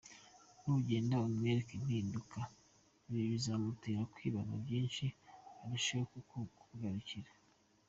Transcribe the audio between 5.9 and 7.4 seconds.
kukugarukira.